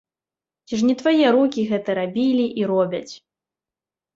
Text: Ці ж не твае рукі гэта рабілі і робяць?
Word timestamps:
Ці 0.69 0.73
ж 0.81 0.87
не 0.89 0.95
твае 1.01 1.27
рукі 1.35 1.65
гэта 1.73 1.89
рабілі 1.99 2.45
і 2.63 2.67
робяць? 2.73 3.09